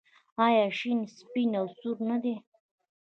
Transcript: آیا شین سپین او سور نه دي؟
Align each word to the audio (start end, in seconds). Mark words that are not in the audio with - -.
آیا 0.45 0.65
شین 0.77 0.99
سپین 1.17 1.51
او 1.59 1.65
سور 1.77 1.97
نه 2.09 2.17
دي؟ 2.23 2.35